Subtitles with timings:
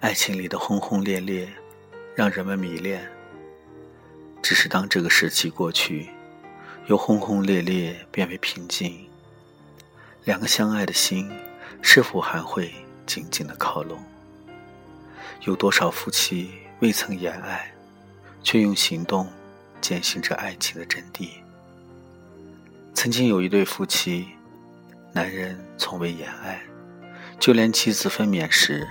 [0.00, 1.46] 爱情里的轰轰烈烈，
[2.14, 3.06] 让人们迷恋。
[4.40, 6.08] 只是当这个时期过去，
[6.86, 9.06] 由轰轰烈烈变为平静，
[10.24, 11.30] 两个相爱的心，
[11.82, 12.72] 是否还会
[13.04, 14.02] 紧紧的靠拢？
[15.42, 17.70] 有多少夫妻未曾言爱，
[18.42, 19.30] 却用行动
[19.82, 21.28] 践行着爱情的真谛？
[22.94, 24.28] 曾经有一对夫妻，
[25.12, 26.62] 男人从未言爱，
[27.38, 28.88] 就连妻子分娩时。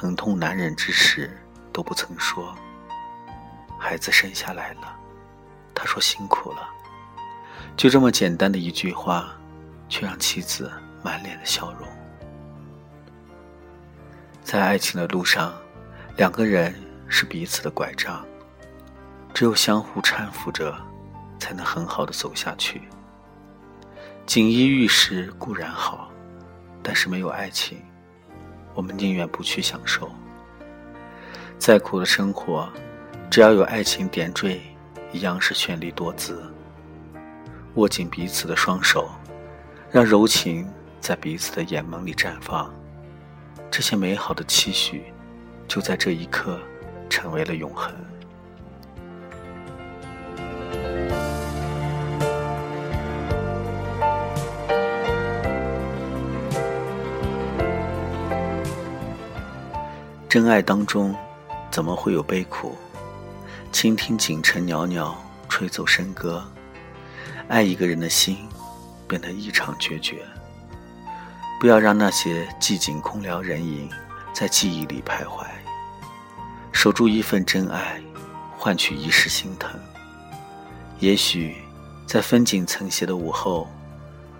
[0.00, 1.30] 疼痛难忍之时，
[1.74, 2.56] 都不曾说。
[3.78, 4.96] 孩子生下来了，
[5.74, 6.66] 他说辛苦了。
[7.76, 9.28] 就这么简单的一句话，
[9.90, 11.86] 却让妻子满脸的笑容。
[14.42, 15.52] 在爱情的路上，
[16.16, 16.74] 两个人
[17.06, 18.24] 是彼此的拐杖，
[19.34, 20.74] 只有相互搀扶着，
[21.38, 22.80] 才能很好的走下去。
[24.24, 26.10] 锦衣玉食固然好，
[26.82, 27.82] 但是没有爱情。
[28.74, 30.10] 我们宁愿不去享受。
[31.58, 32.68] 再苦的生活，
[33.30, 34.60] 只要有爱情点缀，
[35.12, 36.42] 一样是绚丽多姿。
[37.74, 39.08] 握紧彼此的双手，
[39.90, 40.68] 让柔情
[41.00, 42.72] 在彼此的眼眸里绽放。
[43.70, 45.04] 这些美好的期许，
[45.68, 46.58] 就在这一刻，
[47.08, 47.94] 成为了永恒。
[60.30, 61.12] 真爱当中，
[61.72, 62.78] 怎么会有悲苦？
[63.72, 65.12] 倾听锦城袅袅
[65.48, 66.48] 吹奏笙歌，
[67.48, 68.38] 爱一个人的心
[69.08, 70.24] 变得异常决绝。
[71.58, 73.90] 不要让那些寂静空聊人影
[74.32, 75.44] 在记忆里徘徊。
[76.70, 78.00] 守住一份真爱，
[78.56, 79.68] 换取一世心疼。
[81.00, 81.56] 也许，
[82.06, 83.68] 在风景层斜的午后，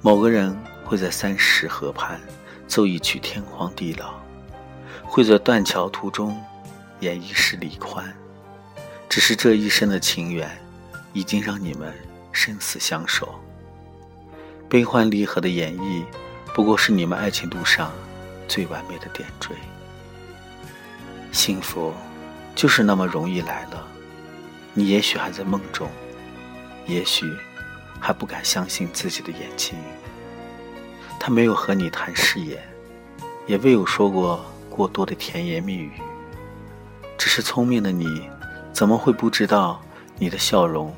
[0.00, 2.20] 某个人会在三十河畔
[2.68, 4.14] 奏一曲天荒地老。
[5.14, 6.42] 会在断桥途中
[7.00, 8.10] 演一世离欢，
[9.10, 10.50] 只是这一生的情缘，
[11.12, 11.92] 已经让你们
[12.32, 13.38] 生死相守。
[14.70, 16.02] 悲欢离合的演绎，
[16.54, 17.92] 不过是你们爱情路上
[18.48, 19.50] 最完美的点缀。
[21.30, 21.92] 幸福
[22.54, 23.86] 就是那么容易来了，
[24.72, 25.90] 你也许还在梦中，
[26.86, 27.30] 也许
[28.00, 29.76] 还不敢相信自己的眼睛。
[31.20, 32.58] 他没有和你谈誓言，
[33.46, 34.42] 也未有说过。
[34.72, 35.92] 过多的甜言蜜语，
[37.18, 38.28] 只是聪明的你，
[38.72, 39.80] 怎么会不知道
[40.18, 40.92] 你的笑容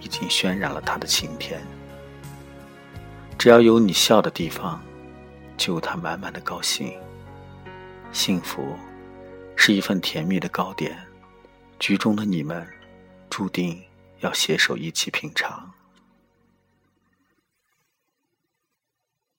[0.00, 1.60] 已经渲染了他的晴天？
[3.38, 4.80] 只要有你笑的地方，
[5.58, 6.94] 就有他满满的高兴。
[8.10, 8.74] 幸福
[9.54, 10.96] 是一份甜蜜的糕点，
[11.78, 12.66] 局中的你们
[13.28, 13.80] 注定
[14.20, 15.67] 要携手一起品尝。